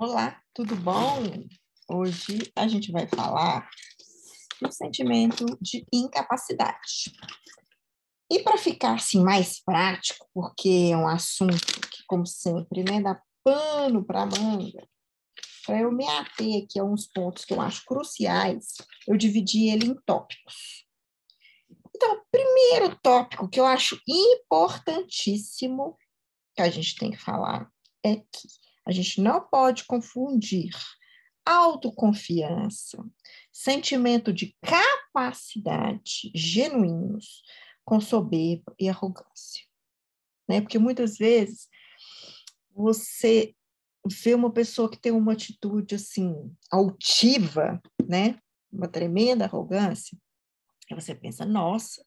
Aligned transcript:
Olá, 0.00 0.40
tudo 0.54 0.76
bom? 0.76 1.24
Hoje 1.90 2.52
a 2.54 2.68
gente 2.68 2.92
vai 2.92 3.08
falar 3.08 3.68
do 4.62 4.70
sentimento 4.70 5.44
de 5.60 5.84
incapacidade. 5.92 7.12
E 8.30 8.38
para 8.38 8.56
ficar 8.56 8.94
assim 8.94 9.20
mais 9.24 9.60
prático, 9.60 10.24
porque 10.32 10.90
é 10.92 10.96
um 10.96 11.08
assunto 11.08 11.80
que, 11.90 12.04
como 12.06 12.24
sempre, 12.24 12.84
né, 12.84 13.02
dá 13.02 13.20
pano 13.42 14.04
para 14.04 14.24
manga, 14.24 14.88
para 15.66 15.80
eu 15.80 15.90
me 15.90 16.06
ater 16.06 16.62
aqui 16.62 16.78
a 16.78 16.84
uns 16.84 17.08
pontos 17.08 17.44
que 17.44 17.52
eu 17.52 17.60
acho 17.60 17.84
cruciais, 17.84 18.76
eu 19.08 19.16
dividi 19.16 19.68
ele 19.68 19.88
em 19.88 19.96
tópicos. 20.06 20.86
Então, 21.92 22.18
o 22.18 22.24
primeiro 22.30 22.96
tópico 23.02 23.48
que 23.48 23.58
eu 23.58 23.66
acho 23.66 24.00
importantíssimo 24.06 25.98
que 26.54 26.62
a 26.62 26.70
gente 26.70 26.94
tem 26.94 27.10
que 27.10 27.18
falar 27.18 27.68
é 28.06 28.14
que 28.14 28.67
a 28.88 28.92
gente 28.92 29.20
não 29.20 29.46
pode 29.46 29.84
confundir 29.84 30.70
autoconfiança, 31.44 33.04
sentimento 33.52 34.32
de 34.32 34.56
capacidade 34.62 36.30
genuínos 36.34 37.42
com 37.84 38.00
soberba 38.00 38.74
e 38.78 38.88
arrogância. 38.88 39.64
Né? 40.48 40.62
Porque 40.62 40.78
muitas 40.78 41.18
vezes 41.18 41.68
você 42.70 43.54
vê 44.06 44.34
uma 44.34 44.50
pessoa 44.50 44.90
que 44.90 44.98
tem 44.98 45.12
uma 45.12 45.32
atitude 45.32 45.94
assim 45.94 46.34
altiva, 46.70 47.80
né? 48.06 48.38
Uma 48.72 48.88
tremenda 48.88 49.44
arrogância, 49.44 50.16
e 50.90 50.94
você 50.94 51.14
pensa, 51.14 51.44
nossa, 51.44 52.02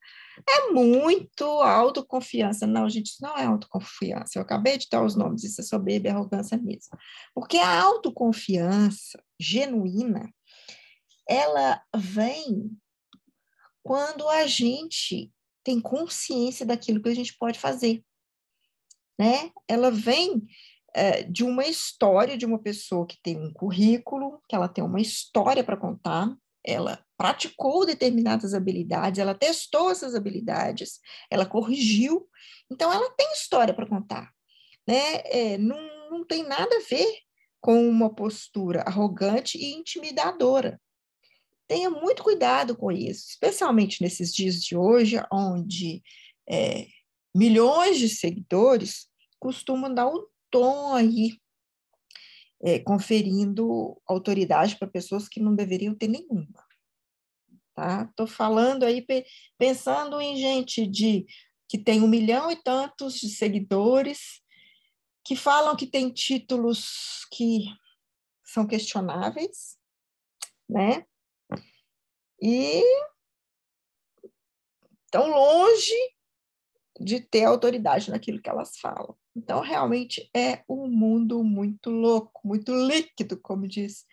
é 0.48 0.72
muito 0.72 1.44
autoconfiança. 1.44 2.66
Não, 2.68 2.90
gente, 2.90 3.08
isso 3.08 3.22
não 3.22 3.38
é 3.38 3.46
autoconfiança. 3.46 4.38
Eu 4.38 4.42
acabei 4.42 4.78
de 4.78 4.88
dar 4.90 5.04
os 5.04 5.16
nomes, 5.16 5.44
isso 5.44 5.62
é 5.62 5.64
soberba 5.64 6.08
e 6.08 6.12
arrogância 6.12 6.58
mesmo. 6.58 6.98
Porque 7.34 7.58
a 7.58 7.82
autoconfiança 7.82 9.22
genuína, 9.40 10.32
ela 11.28 11.82
vem 11.96 12.72
quando 13.84 14.28
a 14.30 14.46
gente 14.46 15.32
tem 15.64 15.80
consciência 15.80 16.66
daquilo 16.66 17.02
que 17.02 17.10
a 17.10 17.16
gente 17.16 17.36
pode 17.38 17.60
fazer. 17.60 18.04
Né? 19.20 19.52
Ela 19.68 19.92
vem 19.92 20.44
é, 20.94 21.24
de 21.24 21.44
uma 21.44 21.66
história 21.66 22.38
de 22.38 22.46
uma 22.46 22.60
pessoa 22.60 23.06
que 23.06 23.18
tem 23.22 23.40
um 23.40 23.52
currículo, 23.54 24.42
que 24.48 24.56
ela 24.56 24.68
tem 24.68 24.84
uma 24.84 25.00
história 25.00 25.64
para 25.64 25.78
contar, 25.78 26.36
ela 26.66 27.04
praticou 27.22 27.86
determinadas 27.86 28.56
habilidades, 28.56 29.20
ela 29.20 29.36
testou 29.36 29.92
essas 29.92 30.16
habilidades, 30.16 31.00
ela 31.30 31.46
corrigiu, 31.46 32.28
então 32.68 32.92
ela 32.92 33.12
tem 33.12 33.32
história 33.34 33.76
para 33.76 33.86
contar. 33.86 34.32
Né? 34.88 35.18
É, 35.26 35.58
não, 35.60 36.10
não 36.10 36.26
tem 36.26 36.42
nada 36.42 36.76
a 36.76 36.90
ver 36.90 37.20
com 37.60 37.88
uma 37.88 38.12
postura 38.12 38.82
arrogante 38.88 39.56
e 39.56 39.72
intimidadora. 39.72 40.82
Tenha 41.68 41.92
muito 41.92 42.24
cuidado 42.24 42.76
com 42.76 42.92
isso, 42.92 43.28
especialmente 43.30 44.02
nesses 44.02 44.34
dias 44.34 44.56
de 44.56 44.76
hoje, 44.76 45.22
onde 45.32 46.02
é, 46.50 46.88
milhões 47.36 48.00
de 48.00 48.10
seguidores 48.10 49.08
costumam 49.40 49.94
dar 49.94 50.08
um 50.08 50.26
tom 50.50 50.96
aí 50.96 51.38
é, 52.64 52.80
conferindo 52.80 53.96
autoridade 54.08 54.76
para 54.76 54.88
pessoas 54.88 55.30
que 55.30 55.40
não 55.40 55.54
deveriam 55.54 55.94
ter 55.94 56.08
nenhuma. 56.08 56.71
Tá? 57.74 58.08
Estou 58.10 58.28
falando 58.28 58.84
aí, 58.84 59.06
pensando 59.58 60.20
em 60.20 60.36
gente 60.38 60.86
de 60.86 61.26
que 61.68 61.78
tem 61.78 62.02
um 62.02 62.08
milhão 62.08 62.52
e 62.52 62.56
tantos 62.62 63.14
de 63.14 63.30
seguidores, 63.30 64.42
que 65.24 65.36
falam 65.36 65.76
que 65.76 65.88
tem 65.88 66.12
títulos 66.12 67.26
que 67.32 67.64
são 68.44 68.68
questionáveis, 68.68 69.78
né? 70.70 71.06
E 72.42 72.84
tão 75.10 75.30
longe 75.30 75.96
de 77.00 77.20
ter 77.20 77.46
autoridade 77.46 78.12
naquilo 78.12 78.42
que 78.42 78.50
elas 78.50 78.78
falam. 78.78 79.16
Então, 79.36 79.62
realmente 79.62 80.30
é 80.36 80.64
um 80.68 80.88
mundo 80.88 81.44
muito 81.44 81.90
louco, 81.90 82.46
muito 82.46 82.74
líquido, 82.74 83.40
como 83.40 83.68
diz 83.68 84.06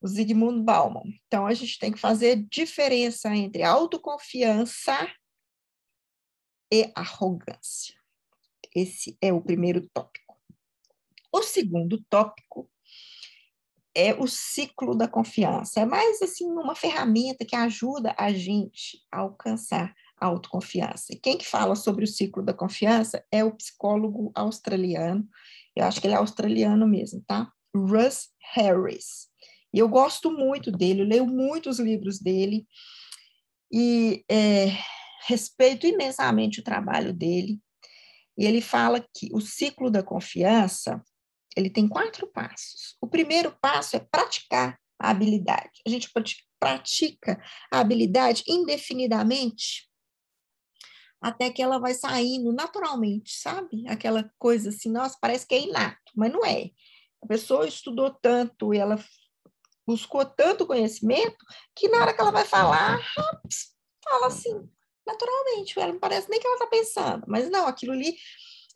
o 0.00 0.06
Zygmunt 0.06 0.62
Bauman. 0.64 1.04
Então, 1.26 1.46
a 1.46 1.54
gente 1.54 1.78
tem 1.78 1.92
que 1.92 1.98
fazer 1.98 2.46
diferença 2.50 3.34
entre 3.34 3.62
autoconfiança 3.62 5.10
e 6.72 6.90
arrogância. 6.94 7.94
Esse 8.74 9.16
é 9.20 9.32
o 9.32 9.40
primeiro 9.40 9.88
tópico. 9.88 10.36
O 11.32 11.42
segundo 11.42 12.02
tópico 12.10 12.70
é 13.94 14.14
o 14.14 14.26
ciclo 14.26 14.94
da 14.94 15.08
confiança. 15.08 15.80
É 15.80 15.86
mais 15.86 16.20
assim 16.20 16.44
uma 16.44 16.74
ferramenta 16.74 17.46
que 17.46 17.56
ajuda 17.56 18.14
a 18.18 18.30
gente 18.30 19.02
a 19.10 19.20
alcançar 19.20 19.94
autoconfiança. 20.20 21.12
E 21.12 21.18
quem 21.18 21.38
que 21.38 21.46
fala 21.46 21.74
sobre 21.74 22.04
o 22.04 22.08
ciclo 22.08 22.42
da 22.42 22.52
confiança 22.52 23.24
é 23.30 23.42
o 23.42 23.54
psicólogo 23.54 24.30
australiano, 24.34 25.26
eu 25.74 25.84
acho 25.84 26.00
que 26.00 26.06
ele 26.06 26.14
é 26.14 26.18
australiano 26.18 26.86
mesmo, 26.86 27.22
tá? 27.26 27.50
Russ 27.74 28.28
Harris. 28.54 29.28
E 29.72 29.78
eu 29.78 29.88
gosto 29.88 30.30
muito 30.30 30.70
dele, 30.70 31.04
leio 31.04 31.26
muitos 31.26 31.78
livros 31.78 32.18
dele 32.18 32.66
e 33.72 34.24
é, 34.30 34.68
respeito 35.26 35.86
imensamente 35.86 36.60
o 36.60 36.64
trabalho 36.64 37.12
dele. 37.12 37.60
E 38.38 38.44
ele 38.44 38.60
fala 38.60 39.00
que 39.00 39.28
o 39.32 39.40
ciclo 39.40 39.90
da 39.90 40.02
confiança 40.02 41.02
ele 41.56 41.70
tem 41.70 41.88
quatro 41.88 42.26
passos. 42.26 42.96
O 43.00 43.06
primeiro 43.06 43.56
passo 43.60 43.96
é 43.96 44.00
praticar 44.00 44.78
a 44.98 45.10
habilidade. 45.10 45.80
A 45.86 45.90
gente 45.90 46.10
pratica 46.60 47.42
a 47.72 47.80
habilidade 47.80 48.44
indefinidamente 48.46 49.88
até 51.20 51.50
que 51.50 51.62
ela 51.62 51.78
vai 51.78 51.94
saindo 51.94 52.52
naturalmente, 52.52 53.32
sabe? 53.32 53.88
Aquela 53.88 54.30
coisa 54.38 54.68
assim, 54.68 54.90
nossa, 54.90 55.16
parece 55.20 55.46
que 55.46 55.54
é 55.54 55.60
inato, 55.62 56.12
mas 56.14 56.30
não 56.30 56.44
é. 56.44 56.70
A 57.22 57.26
pessoa 57.26 57.66
estudou 57.66 58.10
tanto 58.10 58.72
ela 58.72 59.02
buscou 59.86 60.24
tanto 60.24 60.66
conhecimento 60.66 61.36
que 61.74 61.88
na 61.88 61.98
hora 61.98 62.14
que 62.14 62.20
ela 62.20 62.32
vai 62.32 62.44
falar, 62.44 63.00
fala 64.04 64.26
assim, 64.26 64.68
naturalmente, 65.06 65.78
ela 65.78 65.92
não 65.92 66.00
parece 66.00 66.28
nem 66.28 66.40
que 66.40 66.46
ela 66.46 66.56
está 66.56 66.66
pensando, 66.66 67.24
mas 67.28 67.48
não, 67.48 67.66
aquilo 67.66 67.92
ali 67.92 68.16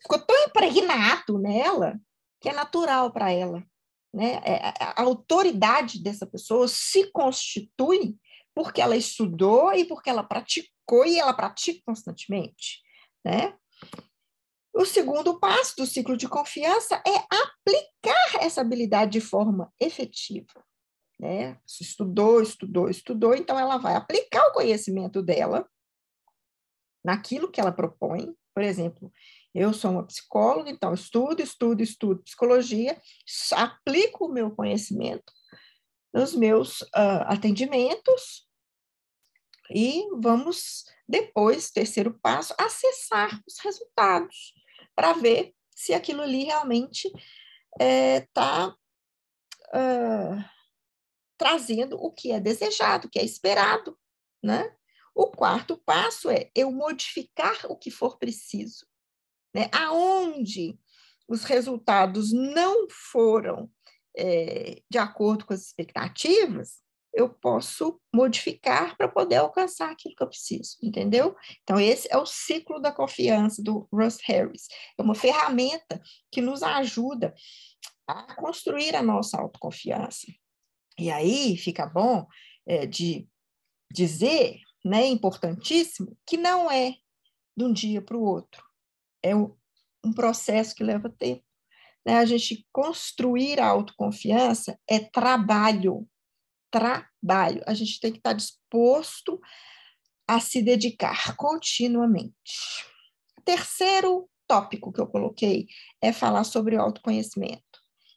ficou 0.01 0.19
tão 0.19 0.35
impregnado 0.45 1.37
nela 1.37 1.99
que 2.39 2.49
é 2.49 2.53
natural 2.53 3.11
para 3.11 3.31
ela. 3.31 3.63
Né? 4.13 4.41
É, 4.43 4.73
a 4.79 5.03
autoridade 5.03 6.01
dessa 6.01 6.25
pessoa 6.25 6.67
se 6.67 7.09
constitui 7.11 8.17
porque 8.53 8.81
ela 8.81 8.97
estudou 8.97 9.73
e 9.73 9.85
porque 9.85 10.09
ela 10.09 10.23
praticou 10.23 11.05
e 11.05 11.17
ela 11.17 11.33
pratica 11.33 11.81
constantemente, 11.85 12.81
né? 13.23 13.55
O 14.73 14.85
segundo 14.85 15.39
passo 15.39 15.75
do 15.77 15.85
ciclo 15.85 16.17
de 16.17 16.27
confiança 16.27 17.01
é 17.05 17.15
aplicar 17.33 18.43
essa 18.43 18.61
habilidade 18.61 19.11
de 19.11 19.21
forma 19.21 19.71
efetiva. 19.79 20.65
Né? 21.21 21.55
Estudou, 21.79 22.41
estudou, 22.41 22.89
estudou, 22.89 23.35
então 23.35 23.59
ela 23.59 23.77
vai 23.77 23.93
aplicar 23.93 24.43
o 24.47 24.53
conhecimento 24.53 25.21
dela 25.21 25.69
naquilo 27.05 27.51
que 27.51 27.61
ela 27.61 27.71
propõe. 27.71 28.35
Por 28.55 28.63
exemplo, 28.63 29.13
eu 29.53 29.71
sou 29.71 29.91
uma 29.91 30.07
psicóloga, 30.07 30.71
então 30.71 30.95
estudo, 30.95 31.39
estudo, 31.43 31.83
estudo 31.83 32.23
psicologia, 32.23 32.99
aplico 33.51 34.25
o 34.25 34.33
meu 34.33 34.49
conhecimento 34.49 35.31
nos 36.11 36.33
meus 36.33 36.81
uh, 36.81 37.21
atendimentos 37.27 38.47
e 39.69 40.03
vamos 40.19 40.85
depois, 41.07 41.69
terceiro 41.69 42.17
passo, 42.19 42.55
acessar 42.57 43.39
os 43.47 43.59
resultados 43.59 44.55
para 44.95 45.13
ver 45.13 45.53
se 45.75 45.93
aquilo 45.93 46.23
ali 46.23 46.45
realmente 46.45 47.11
está 47.79 48.75
é, 49.71 49.77
uh, 49.77 50.60
trazendo 51.41 51.95
o 51.95 52.11
que 52.11 52.31
é 52.31 52.39
desejado, 52.39 53.07
o 53.07 53.09
que 53.09 53.17
é 53.17 53.25
esperado, 53.25 53.97
né? 54.43 54.71
O 55.15 55.25
quarto 55.25 55.75
passo 55.75 56.29
é 56.29 56.51
eu 56.53 56.71
modificar 56.71 57.65
o 57.67 57.75
que 57.75 57.89
for 57.89 58.19
preciso, 58.19 58.85
né? 59.51 59.67
Aonde 59.73 60.79
os 61.27 61.43
resultados 61.43 62.31
não 62.31 62.85
foram 62.91 63.71
é, 64.15 64.83
de 64.87 64.99
acordo 64.99 65.47
com 65.47 65.53
as 65.55 65.61
expectativas, 65.61 66.79
eu 67.11 67.27
posso 67.27 67.99
modificar 68.13 68.95
para 68.95 69.07
poder 69.07 69.37
alcançar 69.37 69.89
aquilo 69.89 70.15
que 70.15 70.21
eu 70.21 70.29
preciso, 70.29 70.77
entendeu? 70.83 71.35
Então, 71.63 71.79
esse 71.79 72.07
é 72.11 72.17
o 72.19 72.25
ciclo 72.27 72.79
da 72.79 72.91
confiança 72.91 73.63
do 73.63 73.89
Russ 73.91 74.19
Harris. 74.25 74.67
É 74.95 75.01
uma 75.01 75.15
ferramenta 75.15 75.99
que 76.31 76.39
nos 76.39 76.61
ajuda 76.61 77.33
a 78.07 78.35
construir 78.35 78.95
a 78.95 79.01
nossa 79.01 79.41
autoconfiança. 79.41 80.27
E 80.99 81.09
aí 81.09 81.57
fica 81.57 81.85
bom 81.85 82.27
é, 82.65 82.85
de 82.85 83.27
dizer, 83.91 84.59
né, 84.83 85.07
importantíssimo, 85.07 86.17
que 86.25 86.37
não 86.37 86.71
é 86.71 86.95
de 87.55 87.65
um 87.65 87.73
dia 87.73 88.01
para 88.01 88.17
o 88.17 88.23
outro. 88.23 88.63
É 89.23 89.35
um 89.35 90.13
processo 90.15 90.75
que 90.75 90.83
leva 90.83 91.09
tempo. 91.09 91.43
né, 92.05 92.17
a 92.17 92.25
gente 92.25 92.67
construir 92.71 93.59
a 93.59 93.67
autoconfiança 93.67 94.79
é 94.89 94.99
trabalho. 94.99 96.07
Trabalho. 96.71 97.61
A 97.67 97.73
gente 97.73 97.99
tem 97.99 98.11
que 98.11 98.17
estar 98.17 98.33
disposto 98.33 99.39
a 100.27 100.39
se 100.39 100.61
dedicar 100.61 101.35
continuamente. 101.35 102.33
Terceiro 103.45 104.29
tópico 104.47 104.91
que 104.91 104.99
eu 104.99 105.07
coloquei 105.07 105.67
é 106.01 106.11
falar 106.11 106.43
sobre 106.43 106.75
o 106.75 106.81
autoconhecimento. 106.81 107.70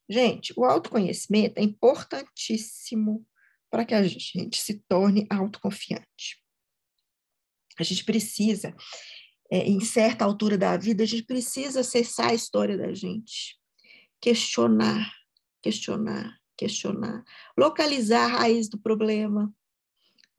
Gente, 0.09 0.53
o 0.57 0.65
autoconhecimento 0.65 1.59
é 1.59 1.63
importantíssimo 1.63 3.27
para 3.71 3.85
que 3.85 3.95
a 3.95 4.03
gente 4.03 4.61
se 4.61 4.85
torne 4.87 5.27
autoconfiante. 5.31 6.43
A 7.79 7.83
gente 7.83 8.05
precisa, 8.05 8.75
é, 9.51 9.59
em 9.59 9.81
certa 9.81 10.25
altura 10.25 10.57
da 10.57 10.77
vida, 10.77 11.03
a 11.03 11.07
gente 11.07 11.25
precisa 11.25 11.81
acessar 11.81 12.29
a 12.29 12.35
história 12.35 12.77
da 12.77 12.93
gente, 12.93 13.59
questionar, 14.21 15.13
questionar, 15.63 16.39
questionar, 16.57 17.25
localizar 17.59 18.27
a 18.27 18.39
raiz 18.39 18.69
do 18.69 18.79
problema, 18.79 19.53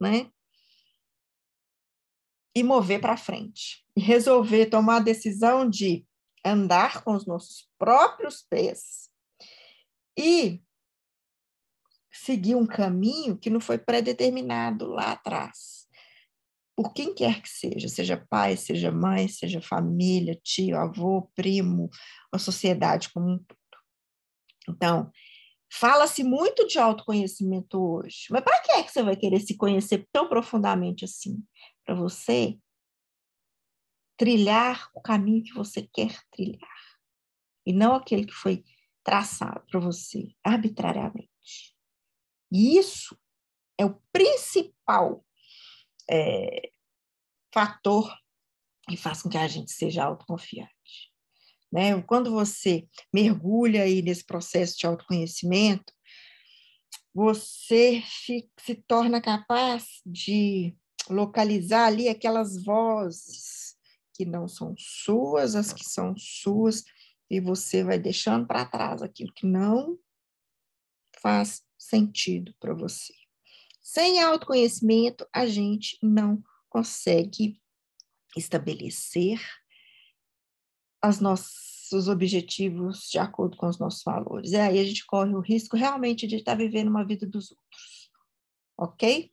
né? 0.00 0.30
E 2.54 2.62
mover 2.62 3.00
para 3.00 3.18
frente. 3.18 3.84
E 3.94 4.00
resolver 4.00 4.66
tomar 4.66 4.96
a 4.96 5.00
decisão 5.00 5.68
de 5.68 6.06
andar 6.42 7.02
com 7.02 7.14
os 7.14 7.26
nossos 7.26 7.68
próprios 7.78 8.40
pés 8.48 9.05
e 10.16 10.62
seguir 12.10 12.54
um 12.54 12.66
caminho 12.66 13.36
que 13.36 13.50
não 13.50 13.60
foi 13.60 13.78
predeterminado 13.78 14.86
lá 14.86 15.12
atrás. 15.12 15.86
Por 16.76 16.92
quem 16.92 17.14
quer 17.14 17.40
que 17.40 17.48
seja, 17.48 17.88
seja 17.88 18.26
pai, 18.28 18.56
seja 18.56 18.90
mãe, 18.90 19.28
seja 19.28 19.60
família, 19.60 20.38
tio, 20.42 20.76
avô, 20.76 21.30
primo, 21.34 21.88
a 22.32 22.38
sociedade 22.38 23.10
como 23.12 23.30
um 23.30 23.38
todo. 23.38 23.58
Então, 24.68 25.10
fala-se 25.72 26.22
muito 26.22 26.66
de 26.66 26.78
autoconhecimento 26.78 27.78
hoje, 27.78 28.26
mas 28.30 28.42
para 28.42 28.60
que 28.60 28.72
é 28.72 28.82
que 28.82 28.92
você 28.92 29.02
vai 29.02 29.16
querer 29.16 29.40
se 29.40 29.56
conhecer 29.56 30.06
tão 30.12 30.28
profundamente 30.28 31.04
assim? 31.04 31.42
Para 31.84 31.94
você 31.94 32.58
trilhar 34.18 34.90
o 34.94 35.00
caminho 35.00 35.44
que 35.44 35.54
você 35.54 35.82
quer 35.92 36.18
trilhar, 36.30 36.76
e 37.64 37.72
não 37.72 37.94
aquele 37.94 38.24
que 38.24 38.34
foi 38.34 38.64
traçado 39.06 39.64
para 39.70 39.78
você 39.78 40.34
arbitrariamente. 40.42 41.76
E 42.50 42.76
isso 42.76 43.16
é 43.78 43.84
o 43.84 44.02
principal 44.12 45.24
é, 46.10 46.72
fator 47.54 48.12
que 48.88 48.96
faz 48.96 49.22
com 49.22 49.28
que 49.28 49.38
a 49.38 49.46
gente 49.46 49.70
seja 49.70 50.02
autoconfiante. 50.02 50.72
Né? 51.72 52.02
Quando 52.02 52.32
você 52.32 52.88
mergulha 53.14 53.84
aí 53.84 54.02
nesse 54.02 54.24
processo 54.24 54.76
de 54.76 54.86
autoconhecimento, 54.86 55.92
você 57.14 58.02
se 58.60 58.74
torna 58.88 59.20
capaz 59.20 60.00
de 60.04 60.76
localizar 61.08 61.86
ali 61.86 62.08
aquelas 62.08 62.60
vozes 62.64 63.76
que 64.14 64.24
não 64.24 64.48
são 64.48 64.74
suas, 64.76 65.54
as 65.54 65.72
que 65.72 65.84
são 65.84 66.16
suas, 66.16 66.84
e 67.30 67.40
você 67.40 67.82
vai 67.82 67.98
deixando 67.98 68.46
para 68.46 68.64
trás 68.64 69.02
aquilo 69.02 69.32
que 69.32 69.46
não 69.46 69.98
faz 71.20 71.62
sentido 71.78 72.54
para 72.60 72.74
você. 72.74 73.12
Sem 73.82 74.20
autoconhecimento, 74.22 75.26
a 75.32 75.46
gente 75.46 75.98
não 76.02 76.42
consegue 76.68 77.60
estabelecer 78.36 79.40
os 81.04 81.20
nossos 81.20 82.08
objetivos 82.08 83.08
de 83.10 83.18
acordo 83.18 83.56
com 83.56 83.68
os 83.68 83.78
nossos 83.78 84.02
valores. 84.02 84.50
E 84.52 84.56
aí 84.56 84.78
a 84.78 84.84
gente 84.84 85.06
corre 85.06 85.34
o 85.34 85.40
risco 85.40 85.76
realmente 85.76 86.26
de 86.26 86.36
estar 86.36 86.56
vivendo 86.56 86.88
uma 86.88 87.04
vida 87.04 87.26
dos 87.26 87.52
outros. 87.52 88.10
Ok? 88.78 89.32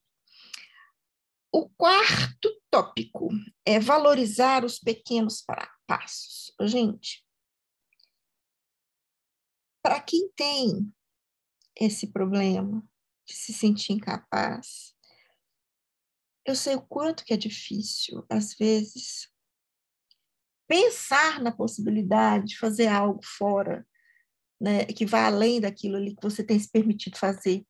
O 1.51 1.69
quarto 1.69 2.49
tópico 2.71 3.29
é 3.65 3.79
valorizar 3.79 4.63
os 4.65 4.79
pequenos 4.79 5.43
passos. 5.85 6.51
Gente, 6.61 7.22
para 9.83 9.99
quem 9.99 10.29
tem 10.29 10.91
esse 11.75 12.07
problema 12.07 12.81
de 13.27 13.33
se 13.33 13.53
sentir 13.53 13.91
incapaz, 13.91 14.95
eu 16.45 16.55
sei 16.55 16.75
o 16.75 16.81
quanto 16.81 17.25
que 17.25 17.33
é 17.33 17.37
difícil, 17.37 18.25
às 18.29 18.53
vezes, 18.55 19.29
pensar 20.67 21.41
na 21.41 21.51
possibilidade 21.51 22.47
de 22.47 22.57
fazer 22.57 22.87
algo 22.87 23.19
fora, 23.23 23.85
né, 24.59 24.85
que 24.85 25.05
vá 25.05 25.25
além 25.25 25.59
daquilo 25.59 25.97
ali 25.97 26.15
que 26.15 26.23
você 26.23 26.43
tem 26.43 26.57
se 26.57 26.71
permitido 26.71 27.17
fazer 27.17 27.65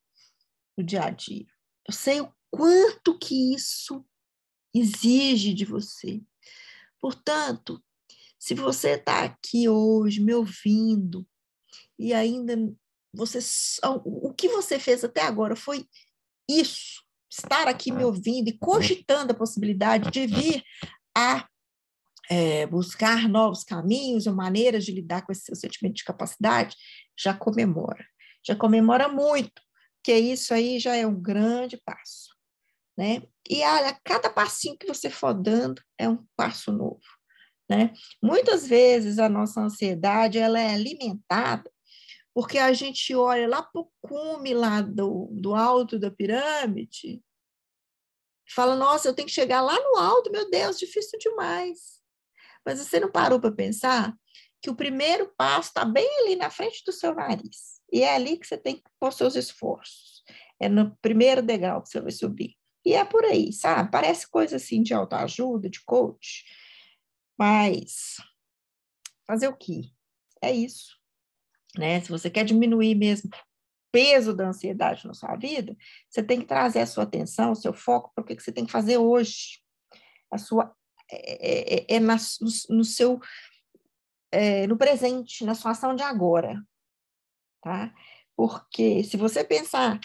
no 0.78 0.84
dia 0.84 1.04
a 1.04 1.10
dia. 1.10 1.48
Eu 1.88 1.94
sei 1.94 2.22
o 2.22 2.32
quanto 2.52 3.18
que 3.18 3.56
isso 3.56 4.06
exige 4.74 5.54
de 5.54 5.66
você. 5.66 6.22
Portanto, 7.00 7.84
se 8.40 8.54
você 8.54 8.92
está 8.92 9.24
aqui 9.24 9.68
hoje 9.68 10.22
me 10.22 10.34
ouvindo 10.34 11.28
e 12.04 12.14
ainda 12.14 12.54
você 13.14 13.40
o 14.04 14.34
que 14.34 14.50
você 14.50 14.78
fez 14.78 15.04
até 15.06 15.22
agora 15.22 15.56
foi 15.56 15.88
isso, 16.50 17.02
estar 17.32 17.68
aqui 17.70 17.92
me 17.92 18.04
ouvindo 18.04 18.50
e 18.50 18.58
cogitando 18.58 19.32
a 19.32 19.36
possibilidade 19.36 20.12
de 20.12 20.28
vir 20.28 20.64
a 21.16 21.48
é, 22.30 22.66
buscar 22.68 23.30
novos 23.30 23.64
caminhos 23.64 24.28
ou 24.28 24.36
maneiras 24.36 24.84
de 24.84 24.92
lidar 24.92 25.26
com 25.26 25.32
esse 25.32 25.44
seu 25.46 25.56
sentimento 25.56 25.96
de 25.96 26.04
capacidade, 26.04 26.76
já 27.18 27.34
comemora, 27.34 28.06
já 28.46 28.56
comemora 28.56 29.08
muito, 29.08 29.62
que 30.04 30.14
isso 30.14 30.54
aí 30.54 30.78
já 30.78 30.96
é 30.96 31.08
um 31.08 31.22
grande 31.22 31.78
passo, 31.86 32.36
né? 32.98 33.24
E 33.50 33.64
olha, 33.64 33.98
cada 34.04 34.30
passinho 34.30 34.78
que 34.78 34.88
você 34.88 35.10
for 35.10 35.34
dando 35.34 35.82
é 35.98 36.10
um 36.10 36.26
passo 36.36 36.72
novo, 36.72 37.00
né? 37.70 37.94
Muitas 38.22 38.68
vezes 38.68 39.20
a 39.20 39.30
nossa 39.30 39.62
ansiedade 39.62 40.38
ela 40.38 40.60
é 40.60 40.74
alimentada 40.74 41.73
porque 42.34 42.58
a 42.58 42.74
gente 42.74 43.14
olha 43.14 43.48
lá 43.48 43.62
para 43.62 43.82
o 43.82 43.92
cume 44.02 44.54
lá 44.54 44.82
do, 44.82 45.30
do 45.32 45.54
alto 45.54 46.00
da 46.00 46.10
pirâmide, 46.10 47.24
fala, 48.50 48.76
nossa, 48.76 49.08
eu 49.08 49.14
tenho 49.14 49.28
que 49.28 49.34
chegar 49.34 49.62
lá 49.62 49.80
no 49.80 49.98
alto, 49.98 50.32
meu 50.32 50.50
Deus, 50.50 50.80
difícil 50.80 51.20
demais. 51.20 52.02
Mas 52.66 52.80
você 52.80 53.00
não 53.00 53.12
parou 53.12 53.40
para 53.40 53.52
pensar 53.52 54.16
que 54.62 54.70
o 54.70 54.76
primeiro 54.76 55.32
passo 55.38 55.70
está 55.70 55.86
bem 55.86 56.08
ali 56.22 56.36
na 56.36 56.50
frente 56.50 56.84
do 56.86 56.92
seu 56.92 57.14
nariz. 57.14 57.82
E 57.92 58.02
é 58.02 58.16
ali 58.16 58.38
que 58.38 58.48
você 58.48 58.58
tem 58.58 58.78
que 58.78 58.84
pôr 59.00 59.12
seus 59.12 59.36
esforços. 59.36 60.24
É 60.60 60.68
no 60.68 60.96
primeiro 60.98 61.42
degrau 61.42 61.84
que 61.84 61.90
você 61.90 62.02
vai 62.02 62.12
subir. 62.12 62.56
E 62.86 62.94
é 62.94 63.06
por 63.06 63.24
aí, 63.26 63.54
sabe? 63.54 63.92
Parece 63.92 64.30
coisa 64.30 64.56
assim 64.56 64.82
de 64.82 64.94
autoajuda, 64.94 65.70
de 65.70 65.84
coach. 65.84 66.46
Mas 67.38 68.16
fazer 69.28 69.48
o 69.48 69.56
quê? 69.56 69.92
É 70.42 70.52
isso 70.52 71.03
né? 71.78 72.02
Se 72.02 72.10
você 72.10 72.30
quer 72.30 72.46
diminuir 72.46 72.96
mesmo 72.96 73.30
o 73.30 73.38
peso 73.92 74.34
da 74.34 74.48
ansiedade 74.48 75.08
na 75.08 75.14
sua 75.14 75.36
vida, 75.36 75.76
você 76.10 76.24
tem 76.24 76.40
que 76.40 76.46
trazer 76.46 76.82
a 76.82 76.88
sua 76.88 77.04
atenção, 77.04 77.52
o 77.52 77.56
seu 77.56 77.74
foco 77.74 78.12
para 78.14 78.24
o 78.24 78.26
que 78.26 78.40
você 78.40 78.52
tem 78.52 78.66
que 78.66 78.72
fazer 78.72 78.98
hoje. 78.98 79.62
A 80.32 80.38
sua 80.38 80.76
é, 81.12 81.84
é, 81.84 81.96
é 81.96 82.00
na, 82.00 82.16
no, 82.16 82.78
no, 82.78 82.84
seu 82.84 83.20
é, 84.32 84.66
no 84.68 84.78
presente, 84.78 85.46
na 85.46 85.54
sua 85.54 85.72
ação 85.72 85.96
de 85.96 86.04
agora, 86.04 86.62
tá? 87.62 87.94
Porque 88.36 89.04
se 89.04 89.16
você 89.16 89.44
pensar 89.44 90.00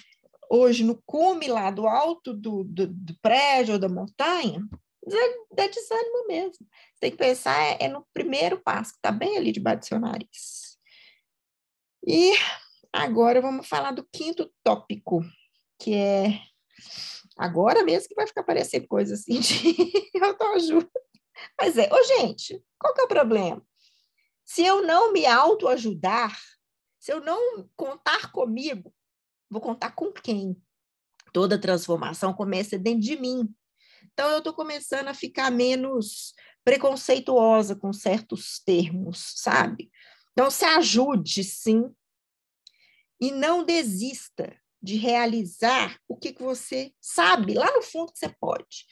hoje 0.51 0.85
no 0.85 1.01
cume 1.07 1.47
lá 1.47 1.71
do 1.71 1.87
alto 1.87 2.35
do, 2.35 2.65
do, 2.65 2.87
do 2.87 3.19
prédio 3.21 3.75
ou 3.75 3.81
da 3.81 3.89
montanha, 3.89 4.67
dá 5.55 5.67
desânimo 5.67 6.27
mesmo. 6.27 6.67
Você 6.93 7.01
tem 7.01 7.11
que 7.11 7.17
pensar 7.17 7.59
é, 7.59 7.79
é 7.81 7.89
no 7.89 8.07
primeiro 8.13 8.61
passo, 8.61 8.93
que 8.93 8.99
está 8.99 9.11
bem 9.11 9.37
ali 9.37 9.53
debaixo 9.53 9.81
do 9.81 9.87
seu 9.87 10.01
nariz. 10.01 10.78
E 12.11 12.33
agora 12.91 13.39
vamos 13.39 13.69
falar 13.69 13.91
do 13.91 14.03
quinto 14.11 14.51
tópico, 14.65 15.23
que 15.79 15.95
é 15.95 16.41
agora 17.37 17.85
mesmo 17.85 18.09
que 18.09 18.15
vai 18.15 18.27
ficar 18.27 18.43
parecendo 18.43 18.89
coisa 18.89 19.13
assim 19.13 19.39
de 19.41 19.75
autoajuda. 20.25 20.91
Mas 21.61 21.77
é, 21.77 21.87
ô 21.93 22.03
gente, 22.05 22.65
qual 22.79 22.95
que 22.95 23.03
é 23.03 23.05
o 23.05 23.09
problema? 23.09 23.63
Se 24.43 24.65
eu 24.65 24.87
não 24.87 25.13
me 25.13 25.27
autoajudar, 25.27 26.35
se 26.99 27.13
eu 27.13 27.21
não 27.21 27.69
contar 27.77 28.33
comigo, 28.33 28.91
vou 29.51 29.61
contar 29.61 29.91
com 29.91 30.11
quem? 30.11 30.57
Toda 31.31 31.61
transformação 31.61 32.33
começa 32.33 32.79
dentro 32.79 33.03
de 33.03 33.21
mim. 33.21 33.55
Então, 34.15 34.31
eu 34.31 34.39
estou 34.39 34.55
começando 34.55 35.09
a 35.09 35.15
ficar 35.15 35.51
menos 35.51 36.33
preconceituosa 36.65 37.77
com 37.77 37.93
certos 37.93 38.61
termos, 38.65 39.35
sabe? 39.37 39.91
Então, 40.33 40.51
se 40.51 40.65
ajude, 40.65 41.43
sim, 41.43 41.93
e 43.21 43.31
não 43.31 43.65
desista 43.65 44.55
de 44.83 44.97
realizar 44.97 45.99
o 46.09 46.17
que, 46.17 46.33
que 46.33 46.43
você 46.43 46.93
sabe 47.01 47.55
lá 47.55 47.71
no 47.73 47.83
fundo 47.83 48.13
que 48.13 48.19
você 48.19 48.29
pode. 48.41 48.87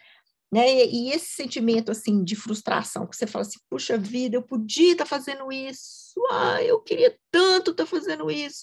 Né? 0.53 0.85
E, 0.87 1.11
esse 1.11 1.35
sentimento 1.35 1.91
assim 1.91 2.23
de 2.23 2.37
frustração, 2.37 3.07
que 3.07 3.17
você 3.17 3.27
fala 3.27 3.43
assim, 3.43 3.59
puxa 3.69 3.99
vida, 3.99 4.37
eu 4.37 4.43
podia 4.43 4.93
estar 4.93 5.05
tá 5.05 5.09
fazendo 5.09 5.51
isso, 5.51 6.21
ah, 6.31 6.63
eu 6.63 6.81
queria 6.81 7.17
tanto 7.31 7.73
estar 7.73 7.85
tá 7.85 7.91
fazendo 7.91 8.31
isso, 8.31 8.63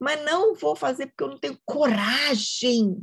mas 0.00 0.22
não 0.24 0.54
vou 0.54 0.74
fazer 0.74 1.06
porque 1.06 1.24
eu 1.24 1.28
não 1.28 1.38
tenho 1.38 1.58
coragem 1.64 2.98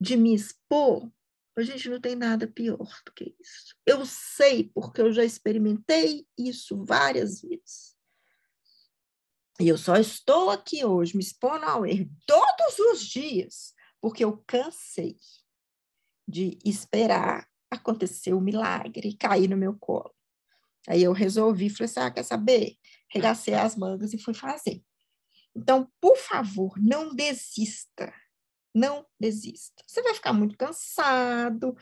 de 0.00 0.16
me 0.16 0.34
expor. 0.34 1.10
A 1.56 1.62
gente 1.62 1.88
não 1.88 2.00
tem 2.00 2.14
nada 2.14 2.46
pior 2.46 2.86
do 3.04 3.12
que 3.12 3.34
isso. 3.40 3.74
Eu 3.84 4.06
sei 4.06 4.70
porque 4.72 5.00
eu 5.00 5.12
já 5.12 5.24
experimentei 5.24 6.24
isso 6.38 6.84
várias 6.84 7.40
vezes. 7.40 7.97
E 9.60 9.68
eu 9.68 9.76
só 9.76 9.96
estou 9.96 10.50
aqui 10.50 10.84
hoje 10.84 11.16
me 11.16 11.22
expondo 11.22 11.64
ao 11.64 11.84
erro 11.84 12.08
todos 12.26 12.78
os 12.78 13.04
dias 13.04 13.74
porque 14.00 14.24
eu 14.24 14.42
cansei 14.46 15.16
de 16.26 16.58
esperar 16.64 17.48
acontecer 17.70 18.32
o 18.32 18.40
milagre, 18.40 19.16
cair 19.16 19.48
no 19.48 19.56
meu 19.56 19.76
colo. 19.78 20.14
Aí 20.86 21.02
eu 21.02 21.12
resolvi, 21.12 21.68
falei 21.68 21.84
assim, 21.86 22.00
ah, 22.00 22.10
quer 22.10 22.22
saber? 22.22 22.76
Regacei 23.10 23.54
as 23.54 23.76
mangas 23.76 24.12
e 24.12 24.18
fui 24.18 24.34
fazer. 24.34 24.82
Então, 25.54 25.90
por 26.00 26.16
favor, 26.16 26.74
não 26.78 27.14
desista. 27.14 28.12
Não 28.74 29.04
desista. 29.18 29.82
Você 29.86 30.02
vai 30.02 30.14
ficar 30.14 30.32
muito 30.32 30.56
cansado, 30.56 31.76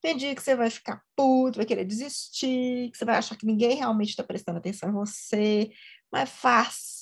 tem 0.00 0.16
dia 0.16 0.34
que 0.34 0.42
você 0.42 0.56
vai 0.56 0.70
ficar 0.70 1.02
puto, 1.14 1.58
vai 1.58 1.66
querer 1.66 1.84
desistir, 1.84 2.90
que 2.90 2.96
você 2.96 3.04
vai 3.04 3.16
achar 3.16 3.36
que 3.36 3.44
ninguém 3.44 3.76
realmente 3.76 4.10
está 4.10 4.24
prestando 4.24 4.58
atenção 4.58 4.88
em 4.88 4.92
você, 4.92 5.70
mas 6.10 6.30
faz, 6.30 6.99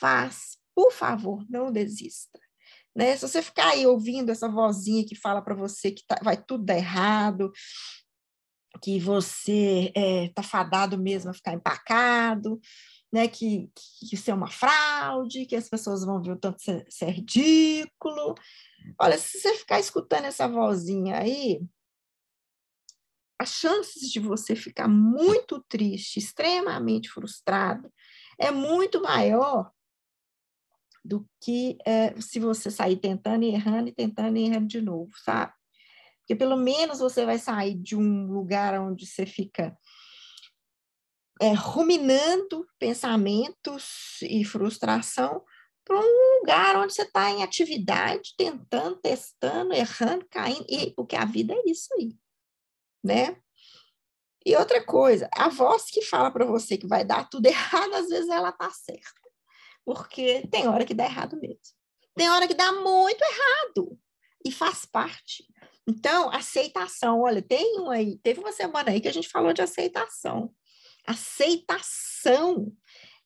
faz, 0.00 0.56
por 0.74 0.90
favor, 0.90 1.44
não 1.48 1.70
desista. 1.70 2.40
Né? 2.96 3.16
Se 3.16 3.28
você 3.28 3.42
ficar 3.42 3.68
aí 3.70 3.86
ouvindo 3.86 4.30
essa 4.30 4.48
vozinha 4.48 5.06
que 5.06 5.14
fala 5.14 5.42
para 5.42 5.54
você 5.54 5.90
que 5.90 6.04
tá, 6.06 6.18
vai 6.22 6.42
tudo 6.42 6.64
dar 6.64 6.76
errado, 6.76 7.52
que 8.82 8.98
você 8.98 9.92
está 9.94 10.00
é, 10.00 10.28
tá 10.30 10.42
fadado 10.42 10.98
mesmo 10.98 11.30
a 11.30 11.34
ficar 11.34 11.52
empacado, 11.52 12.58
né? 13.12 13.28
que, 13.28 13.70
que 13.74 14.14
isso 14.14 14.30
é 14.30 14.34
uma 14.34 14.50
fraude, 14.50 15.46
que 15.46 15.54
as 15.54 15.68
pessoas 15.68 16.04
vão 16.04 16.20
ver 16.22 16.32
o 16.32 16.36
tanto 16.36 16.58
você 16.62 17.04
é 17.04 17.10
ridículo. 17.10 18.34
Olha, 18.98 19.18
se 19.18 19.38
você 19.38 19.54
ficar 19.54 19.78
escutando 19.78 20.24
essa 20.24 20.48
vozinha 20.48 21.18
aí, 21.18 21.60
as 23.38 23.50
chances 23.50 24.10
de 24.10 24.20
você 24.20 24.54
ficar 24.54 24.88
muito 24.88 25.64
triste, 25.68 26.18
extremamente 26.18 27.08
frustrado, 27.08 27.90
é 28.38 28.50
muito 28.50 29.00
maior 29.02 29.70
do 31.04 31.26
que 31.40 31.78
é, 31.86 32.18
se 32.20 32.38
você 32.38 32.70
sair 32.70 32.96
tentando 32.96 33.44
e 33.44 33.54
errando 33.54 33.88
e 33.88 33.92
tentando 33.92 34.36
e 34.36 34.44
errando 34.44 34.66
de 34.66 34.80
novo, 34.80 35.10
sabe? 35.24 35.52
Porque 36.20 36.36
pelo 36.36 36.56
menos 36.56 36.98
você 36.98 37.24
vai 37.24 37.38
sair 37.38 37.74
de 37.74 37.96
um 37.96 38.26
lugar 38.26 38.78
onde 38.80 39.06
você 39.06 39.26
fica 39.26 39.76
é, 41.40 41.52
ruminando 41.52 42.66
pensamentos 42.78 44.20
e 44.22 44.44
frustração 44.44 45.42
para 45.84 45.98
um 45.98 46.38
lugar 46.40 46.76
onde 46.76 46.94
você 46.94 47.02
está 47.02 47.30
em 47.30 47.42
atividade, 47.42 48.34
tentando, 48.36 48.96
testando, 48.96 49.72
errando, 49.72 50.26
caindo, 50.30 50.64
e, 50.68 50.92
porque 50.94 51.16
a 51.16 51.24
vida 51.24 51.54
é 51.54 51.70
isso 51.70 51.88
aí, 51.94 52.14
né? 53.02 53.36
E 54.44 54.56
outra 54.56 54.84
coisa, 54.84 55.28
a 55.34 55.48
voz 55.48 55.84
que 55.90 56.02
fala 56.02 56.30
para 56.30 56.44
você 56.44 56.78
que 56.78 56.86
vai 56.86 57.04
dar 57.04 57.28
tudo 57.28 57.46
errado, 57.46 57.94
às 57.94 58.08
vezes 58.08 58.28
ela 58.28 58.52
tá 58.52 58.70
certa 58.70 59.19
porque 59.84 60.46
tem 60.50 60.68
hora 60.68 60.84
que 60.84 60.94
dá 60.94 61.04
errado 61.04 61.38
mesmo. 61.40 61.58
Tem 62.14 62.28
hora 62.28 62.46
que 62.46 62.54
dá 62.54 62.72
muito 62.72 63.22
errado 63.22 63.98
e 64.44 64.50
faz 64.50 64.84
parte. 64.84 65.44
Então, 65.88 66.30
aceitação, 66.30 67.20
olha, 67.20 67.42
tem 67.42 67.80
um 67.80 67.90
aí, 67.90 68.18
teve 68.18 68.40
uma 68.40 68.52
semana 68.52 68.90
aí 68.90 69.00
que 69.00 69.08
a 69.08 69.12
gente 69.12 69.28
falou 69.28 69.52
de 69.52 69.62
aceitação. 69.62 70.52
Aceitação 71.06 72.72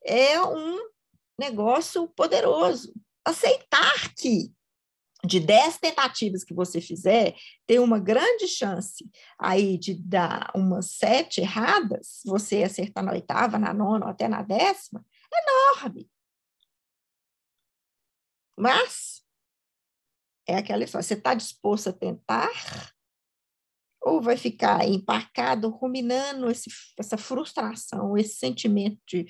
é 0.05 0.41
um 0.43 0.79
negócio 1.39 2.09
poderoso. 2.09 2.95
Aceitar 3.25 4.15
que 4.15 4.53
de 5.25 5.41
10 5.41 5.79
tentativas 5.79 6.45
que 6.45 6.53
você 6.53 6.81
fizer, 6.81 7.35
tem 7.67 7.79
uma 7.79 7.99
grande 7.99 8.47
chance 8.47 9.09
aí 9.39 9.79
de 9.79 9.95
dar 9.95 10.51
umas 10.55 10.93
sete 10.93 11.41
erradas, 11.41 12.21
você 12.25 12.63
acertar 12.63 13.03
na 13.03 13.13
oitava, 13.13 13.59
na 13.59 13.73
nona 13.73 14.07
ou 14.07 14.11
até 14.11 14.29
na 14.29 14.43
décima, 14.43 15.05
é 15.33 15.79
enorme. 15.79 16.09
Mas 18.57 19.23
é 20.47 20.57
aquela 20.57 20.85
história, 20.85 21.03
você 21.03 21.15
está 21.15 21.35
disposto 21.35 21.89
a 21.89 21.93
tentar? 21.93 22.51
Ou 24.03 24.21
vai 24.21 24.37
ficar 24.37 24.87
empacado, 24.87 25.71
ruminando 25.71 26.51
esse, 26.51 26.71
essa 26.99 27.17
frustração, 27.17 28.17
esse 28.17 28.37
sentimento 28.37 29.01
de, 29.07 29.27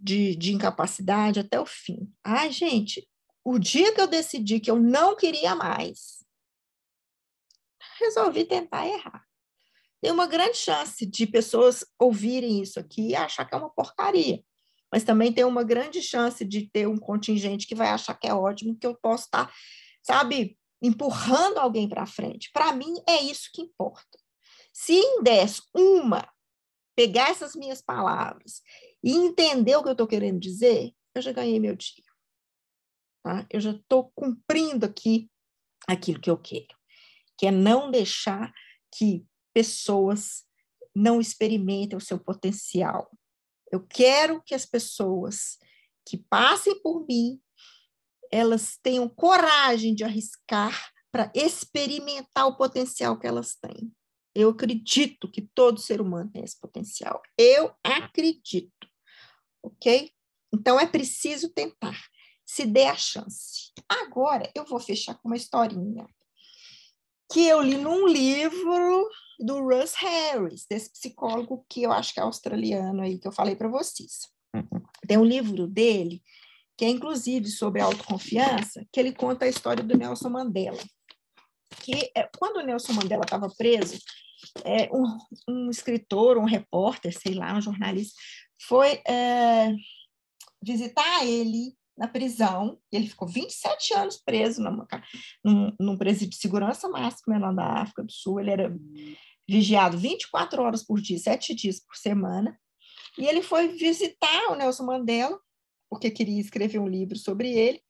de, 0.00 0.34
de 0.34 0.54
incapacidade 0.54 1.40
até 1.40 1.60
o 1.60 1.66
fim? 1.66 2.10
Ai, 2.24 2.50
gente, 2.50 3.06
o 3.44 3.58
dia 3.58 3.94
que 3.94 4.00
eu 4.00 4.06
decidi 4.06 4.60
que 4.60 4.70
eu 4.70 4.80
não 4.80 5.14
queria 5.14 5.54
mais, 5.54 6.24
resolvi 8.00 8.44
tentar 8.44 8.86
errar. 8.86 9.26
Tem 10.00 10.10
uma 10.12 10.26
grande 10.26 10.56
chance 10.56 11.04
de 11.04 11.26
pessoas 11.26 11.84
ouvirem 11.98 12.62
isso 12.62 12.78
aqui 12.78 13.08
e 13.08 13.16
achar 13.16 13.44
que 13.44 13.54
é 13.54 13.58
uma 13.58 13.70
porcaria 13.70 14.42
mas 14.92 15.04
também 15.04 15.32
tem 15.32 15.44
uma 15.44 15.62
grande 15.62 16.00
chance 16.02 16.44
de 16.44 16.68
ter 16.68 16.88
um 16.88 16.96
contingente 16.96 17.66
que 17.66 17.74
vai 17.74 17.88
achar 17.88 18.14
que 18.14 18.26
é 18.26 18.34
ótimo, 18.34 18.76
que 18.78 18.86
eu 18.86 18.96
posso 18.96 19.24
estar, 19.24 19.52
sabe, 20.02 20.58
empurrando 20.82 21.58
alguém 21.58 21.88
para 21.88 22.06
frente. 22.06 22.50
Para 22.52 22.72
mim, 22.72 22.94
é 23.08 23.22
isso 23.22 23.50
que 23.52 23.62
importa. 23.62 24.18
Se 24.72 24.94
em 24.94 25.22
10, 25.22 25.62
uma, 25.74 26.28
pegar 26.94 27.30
essas 27.30 27.54
minhas 27.54 27.82
palavras 27.82 28.62
e 29.02 29.12
entender 29.12 29.76
o 29.76 29.82
que 29.82 29.88
eu 29.88 29.92
estou 29.92 30.06
querendo 30.06 30.40
dizer, 30.40 30.92
eu 31.14 31.22
já 31.22 31.32
ganhei 31.32 31.60
meu 31.60 31.76
dia. 31.76 32.04
Tá? 33.22 33.46
Eu 33.50 33.60
já 33.60 33.72
estou 33.72 34.10
cumprindo 34.14 34.86
aqui 34.86 35.30
aquilo 35.86 36.20
que 36.20 36.30
eu 36.30 36.38
quero, 36.38 36.76
que 37.36 37.46
é 37.46 37.50
não 37.50 37.90
deixar 37.90 38.52
que 38.94 39.26
pessoas 39.52 40.44
não 40.94 41.20
experimentem 41.20 41.96
o 41.96 42.00
seu 42.00 42.18
potencial, 42.18 43.10
eu 43.70 43.80
quero 43.86 44.42
que 44.42 44.54
as 44.54 44.64
pessoas 44.64 45.58
que 46.06 46.16
passem 46.16 46.80
por 46.80 47.06
mim, 47.06 47.40
elas 48.30 48.78
tenham 48.82 49.08
coragem 49.08 49.94
de 49.94 50.04
arriscar 50.04 50.92
para 51.10 51.30
experimentar 51.34 52.46
o 52.46 52.56
potencial 52.56 53.18
que 53.18 53.26
elas 53.26 53.56
têm. 53.56 53.92
Eu 54.34 54.50
acredito 54.50 55.30
que 55.30 55.42
todo 55.42 55.80
ser 55.80 56.00
humano 56.00 56.30
tem 56.30 56.44
esse 56.44 56.58
potencial. 56.58 57.20
Eu 57.36 57.74
acredito. 57.82 58.88
Ok? 59.62 60.12
Então 60.52 60.78
é 60.78 60.86
preciso 60.86 61.48
tentar. 61.50 61.98
Se 62.46 62.64
dê 62.64 62.84
a 62.84 62.96
chance. 62.96 63.72
Agora 63.88 64.50
eu 64.54 64.64
vou 64.64 64.80
fechar 64.80 65.14
com 65.14 65.28
uma 65.28 65.36
historinha 65.36 66.06
que 67.30 67.46
eu 67.46 67.60
li 67.60 67.76
num 67.76 68.06
livro 68.06 69.08
do 69.38 69.60
Russ 69.60 69.94
Harris, 69.94 70.66
desse 70.68 70.90
psicólogo 70.90 71.64
que 71.68 71.82
eu 71.82 71.92
acho 71.92 72.12
que 72.12 72.20
é 72.20 72.22
australiano 72.22 73.02
aí, 73.02 73.18
que 73.18 73.28
eu 73.28 73.32
falei 73.32 73.54
para 73.54 73.68
vocês. 73.68 74.28
Uhum. 74.54 74.82
Tem 75.06 75.18
um 75.18 75.24
livro 75.24 75.66
dele, 75.66 76.22
que 76.76 76.84
é 76.84 76.88
inclusive 76.88 77.48
sobre 77.48 77.80
autoconfiança, 77.80 78.84
que 78.92 78.98
ele 78.98 79.12
conta 79.12 79.44
a 79.44 79.48
história 79.48 79.82
do 79.82 79.96
Nelson 79.96 80.30
Mandela. 80.30 80.78
Que 81.82 82.10
é, 82.16 82.28
quando 82.38 82.56
o 82.56 82.62
Nelson 82.62 82.94
Mandela 82.94 83.22
estava 83.22 83.48
preso, 83.56 83.98
é, 84.64 84.88
um, 84.92 85.18
um, 85.48 85.70
escritor, 85.70 86.38
um 86.38 86.44
repórter, 86.44 87.16
sei 87.16 87.34
lá, 87.34 87.54
um 87.54 87.60
jornalista, 87.60 88.14
foi 88.60 89.00
é, 89.06 89.74
visitar 90.62 91.24
ele 91.24 91.76
na 91.98 92.06
prisão, 92.06 92.78
ele 92.92 93.08
ficou 93.08 93.26
27 93.26 93.92
anos 93.94 94.16
preso 94.16 94.62
numa, 94.62 94.86
num, 95.44 95.72
num 95.78 95.98
presídio 95.98 96.30
de 96.30 96.36
segurança 96.36 96.88
máxima 96.88 97.38
lá 97.38 97.52
da 97.52 97.82
África 97.82 98.04
do 98.04 98.12
Sul, 98.12 98.38
ele 98.38 98.50
era 98.50 98.74
vigiado 99.48 99.98
24 99.98 100.62
horas 100.62 100.84
por 100.84 101.00
dia, 101.00 101.18
sete 101.18 101.54
dias 101.54 101.80
por 101.80 101.96
semana, 101.96 102.58
e 103.18 103.26
ele 103.26 103.42
foi 103.42 103.68
visitar 103.68 104.50
o 104.50 104.54
Nelson 104.54 104.84
Mandela, 104.84 105.38
porque 105.90 106.10
queria 106.10 106.40
escrever 106.40 106.78
um 106.78 106.86
livro 106.86 107.18
sobre 107.18 107.50
ele, 107.52 107.82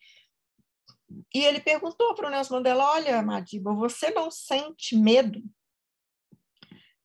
e 1.34 1.44
ele 1.44 1.60
perguntou 1.60 2.14
para 2.14 2.28
o 2.28 2.30
Nelson 2.30 2.54
Mandela, 2.54 2.90
olha, 2.92 3.22
Madiba, 3.22 3.74
você 3.74 4.10
não 4.10 4.30
sente 4.30 4.96
medo? 4.96 5.42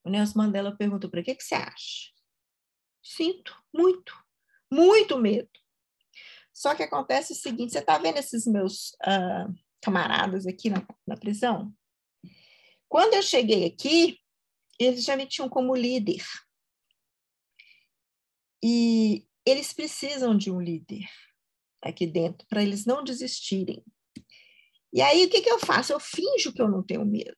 O 0.05 0.09
Nelson 0.09 0.37
Mandela 0.37 0.75
perguntou 0.75 1.09
para 1.09 1.23
que, 1.23 1.35
que 1.35 1.43
você 1.43 1.55
acha? 1.55 2.11
Sinto 3.01 3.57
muito, 3.73 4.13
muito 4.71 5.17
medo. 5.17 5.62
Só 6.53 6.75
que 6.75 6.83
acontece 6.83 7.33
o 7.33 7.35
seguinte, 7.35 7.73
você 7.73 7.79
está 7.79 7.97
vendo 7.97 8.17
esses 8.17 8.45
meus 8.45 8.91
uh, 9.01 9.51
camaradas 9.81 10.45
aqui 10.45 10.69
na, 10.69 10.85
na 11.05 11.17
prisão? 11.17 11.73
Quando 12.87 13.15
eu 13.15 13.23
cheguei 13.23 13.65
aqui, 13.65 14.19
eles 14.79 15.03
já 15.03 15.17
me 15.17 15.25
tinham 15.25 15.49
como 15.49 15.75
líder. 15.75 16.23
E 18.63 19.27
eles 19.45 19.73
precisam 19.73 20.37
de 20.37 20.51
um 20.51 20.61
líder 20.61 21.05
aqui 21.81 22.07
dentro 22.07 22.47
para 22.47 22.61
eles 22.61 22.85
não 22.85 23.03
desistirem. 23.03 23.83
E 24.93 25.01
aí 25.01 25.25
o 25.25 25.29
que, 25.29 25.41
que 25.41 25.49
eu 25.49 25.59
faço? 25.59 25.91
Eu 25.91 25.99
finjo 25.99 26.53
que 26.53 26.61
eu 26.61 26.69
não 26.69 26.83
tenho 26.83 27.03
medo. 27.03 27.35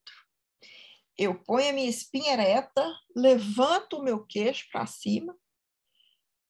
eu 1.17 1.41
ponho 1.43 1.69
a 1.69 1.73
minha 1.73 1.89
espinha 1.89 2.33
ereta, 2.33 2.93
levanto 3.15 3.97
o 3.97 4.03
meu 4.03 4.25
queixo 4.25 4.65
para 4.69 4.85
cima, 4.85 5.35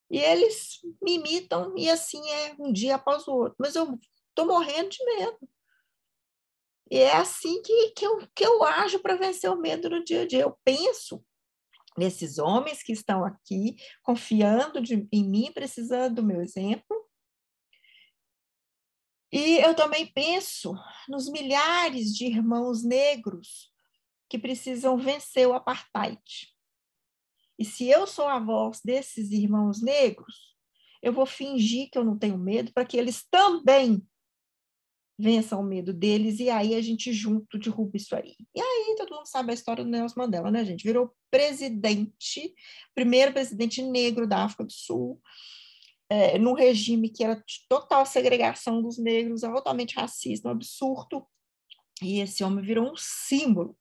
e 0.09 0.19
eles 0.19 0.79
me 1.01 1.15
imitam, 1.15 1.73
e 1.77 1.89
assim 1.89 2.27
é 2.29 2.55
um 2.59 2.71
dia 2.71 2.95
após 2.95 3.27
o 3.27 3.33
outro. 3.33 3.55
Mas 3.59 3.75
eu 3.75 3.99
estou 4.29 4.45
morrendo 4.45 4.89
de 4.89 5.03
medo. 5.03 5.49
E 6.91 6.99
é 6.99 7.15
assim 7.15 7.61
que, 7.63 7.91
que, 7.91 8.05
eu, 8.05 8.27
que 8.35 8.45
eu 8.45 8.63
ajo 8.63 8.99
para 8.99 9.15
vencer 9.15 9.49
o 9.49 9.59
medo 9.59 9.89
no 9.89 10.03
dia 10.03 10.21
a 10.21 10.27
dia. 10.27 10.41
Eu 10.41 10.57
penso 10.63 11.25
nesses 11.97 12.37
homens 12.37 12.83
que 12.83 12.91
estão 12.91 13.25
aqui, 13.25 13.75
confiando 14.03 14.81
de, 14.81 15.07
em 15.11 15.23
mim, 15.23 15.51
precisando 15.51 16.15
do 16.15 16.23
meu 16.23 16.41
exemplo. 16.41 16.85
E 19.31 19.57
eu 19.57 19.75
também 19.75 20.05
penso 20.13 20.73
nos 21.09 21.29
milhares 21.29 22.13
de 22.13 22.25
irmãos 22.25 22.83
negros 22.83 23.73
que 24.29 24.37
precisam 24.37 24.97
vencer 24.97 25.47
o 25.47 25.53
apartheid. 25.53 26.54
E 27.57 27.65
se 27.65 27.87
eu 27.89 28.05
sou 28.05 28.27
a 28.27 28.39
voz 28.39 28.81
desses 28.83 29.31
irmãos 29.31 29.81
negros, 29.81 30.55
eu 31.01 31.13
vou 31.13 31.25
fingir 31.25 31.89
que 31.91 31.97
eu 31.97 32.03
não 32.03 32.17
tenho 32.17 32.37
medo 32.37 32.73
para 32.73 32.85
que 32.85 32.97
eles 32.97 33.23
também 33.29 34.05
vençam 35.17 35.61
o 35.61 35.63
medo 35.63 35.93
deles 35.93 36.39
e 36.39 36.49
aí 36.49 36.75
a 36.75 36.81
gente 36.81 37.13
junto 37.13 37.57
derruba 37.57 37.95
isso 37.95 38.15
aí. 38.15 38.35
E 38.53 38.59
aí 38.59 38.95
todo 38.97 39.15
mundo 39.15 39.27
sabe 39.27 39.51
a 39.51 39.53
história 39.53 39.83
do 39.83 39.89
Nelson 39.89 40.19
Mandela, 40.19 40.51
né, 40.51 40.65
gente? 40.65 40.83
Virou 40.83 41.15
presidente, 41.31 42.53
primeiro 42.93 43.31
presidente 43.31 43.81
negro 43.81 44.27
da 44.27 44.43
África 44.43 44.65
do 44.65 44.73
Sul, 44.73 45.21
é, 46.09 46.37
num 46.37 46.53
regime 46.53 47.09
que 47.09 47.23
era 47.23 47.35
de 47.35 47.65
total 47.69 48.05
segregação 48.05 48.81
dos 48.81 48.97
negros, 48.97 49.43
altamente 49.43 49.95
racista, 49.95 50.49
um 50.49 50.51
absurdo. 50.51 51.25
E 52.01 52.19
esse 52.19 52.43
homem 52.43 52.63
virou 52.63 52.91
um 52.91 52.97
símbolo 52.97 53.77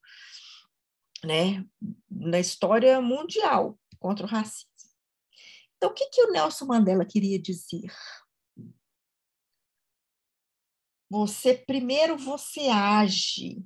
né, 1.25 1.65
na 2.11 2.39
história 2.39 3.01
mundial 3.01 3.79
contra 3.99 4.27
o 4.27 4.29
racismo. 4.29 4.69
Então, 5.77 5.91
o 5.91 5.95
que, 5.95 6.09
que 6.09 6.23
o 6.23 6.31
Nelson 6.31 6.67
Mandela 6.67 7.05
queria 7.05 7.39
dizer? 7.39 7.93
Você 11.11 11.55
primeiro 11.55 12.17
você 12.17 12.69
age, 12.69 13.65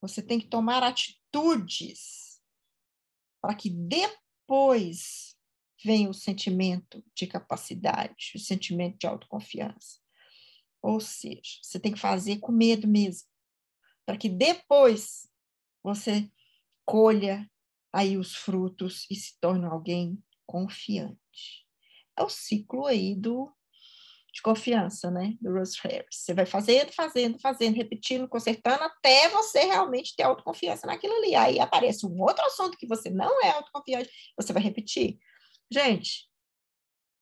você 0.00 0.22
tem 0.22 0.40
que 0.40 0.48
tomar 0.48 0.82
atitudes 0.82 2.40
para 3.40 3.54
que 3.54 3.70
depois 3.70 5.36
venha 5.84 6.08
o 6.08 6.14
sentimento 6.14 7.04
de 7.14 7.26
capacidade, 7.26 8.32
o 8.34 8.38
sentimento 8.38 8.98
de 8.98 9.06
autoconfiança. 9.06 10.00
Ou 10.82 11.00
seja, 11.00 11.58
você 11.62 11.78
tem 11.78 11.92
que 11.92 11.98
fazer 12.00 12.38
com 12.38 12.52
medo 12.52 12.88
mesmo, 12.88 13.28
para 14.06 14.16
que 14.16 14.28
depois 14.28 15.28
você 15.82 16.30
colha 16.88 17.46
aí 17.92 18.16
os 18.16 18.34
frutos 18.34 19.06
e 19.10 19.14
se 19.14 19.38
torne 19.38 19.66
alguém 19.66 20.18
confiante. 20.46 21.66
É 22.16 22.22
o 22.22 22.30
ciclo 22.30 22.86
aí 22.86 23.14
do, 23.14 23.52
de 24.32 24.40
confiança, 24.40 25.10
né? 25.10 25.36
Do 25.38 25.52
Rose 25.52 25.78
Harris. 25.84 26.06
Você 26.10 26.32
vai 26.32 26.46
fazendo, 26.46 26.90
fazendo, 26.90 27.38
fazendo, 27.38 27.76
repetindo, 27.76 28.26
consertando, 28.26 28.84
até 28.84 29.28
você 29.28 29.66
realmente 29.66 30.16
ter 30.16 30.22
autoconfiança 30.22 30.86
naquilo 30.86 31.14
ali. 31.16 31.34
Aí 31.34 31.60
aparece 31.60 32.06
um 32.06 32.22
outro 32.22 32.42
assunto 32.46 32.78
que 32.78 32.86
você 32.86 33.10
não 33.10 33.44
é 33.44 33.50
autoconfiante, 33.50 34.10
você 34.34 34.54
vai 34.54 34.62
repetir. 34.62 35.18
Gente, 35.70 36.26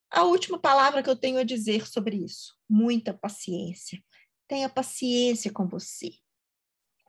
a 0.08 0.23
última 0.23 0.61
palavra 0.61 1.02
que 1.02 1.11
eu 1.11 1.16
tenho 1.16 1.38
a 1.38 1.44
dizer 1.44 1.88
sobre 1.88 2.16
isso: 2.16 2.56
muita 2.70 3.12
paciência. 3.12 4.00
Tenha 4.46 4.68
paciência 4.68 5.52
com 5.52 5.66
você. 5.66 6.12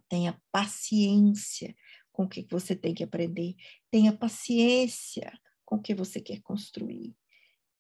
Tenha 0.10 0.42
paciência 0.52 1.76
com 2.18 2.24
o 2.24 2.28
que 2.28 2.48
você 2.50 2.76
tem 2.76 2.96
que 2.96 3.04
aprender. 3.04 3.56
Tenha 3.92 4.12
paciência 4.12 5.32
com 5.64 5.76
o 5.76 5.82
que 5.82 5.94
você 5.94 6.20
quer 6.20 6.42
construir 6.42 7.16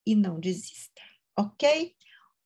e 0.05 0.15
não 0.15 0.39
desista, 0.39 1.01
ok? 1.35 1.95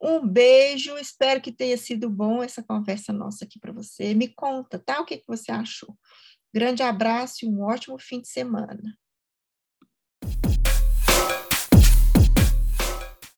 Um 0.02 0.26
beijo, 0.26 0.98
espero 0.98 1.42
que 1.42 1.52
tenha 1.52 1.78
sido 1.78 2.10
bom 2.10 2.42
essa 2.42 2.64
conversa 2.64 3.12
nossa 3.12 3.44
aqui 3.44 3.60
para 3.60 3.74
você. 3.74 4.14
Me 4.14 4.30
conta, 4.30 4.80
tá? 4.80 5.02
O 5.02 5.06
que, 5.06 5.18
que 5.18 5.28
você 5.28 5.52
achou? 5.52 5.94
Grande 6.54 6.82
abraço 6.82 7.44
e 7.44 7.50
um 7.50 7.62
ótimo 7.62 8.00
fim 8.00 8.22
de 8.22 8.30
semana. 8.30 8.98